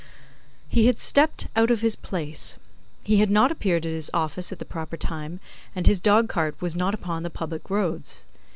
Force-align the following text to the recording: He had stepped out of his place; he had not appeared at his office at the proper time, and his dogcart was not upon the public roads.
He 0.67 0.87
had 0.87 0.97
stepped 0.97 1.45
out 1.55 1.69
of 1.69 1.81
his 1.81 1.95
place; 1.95 2.57
he 3.03 3.17
had 3.17 3.29
not 3.29 3.51
appeared 3.51 3.85
at 3.85 3.91
his 3.91 4.09
office 4.15 4.51
at 4.51 4.57
the 4.57 4.65
proper 4.65 4.97
time, 4.97 5.39
and 5.75 5.85
his 5.85 6.01
dogcart 6.01 6.59
was 6.59 6.75
not 6.75 6.95
upon 6.95 7.21
the 7.21 7.29
public 7.29 7.69
roads. 7.69 8.25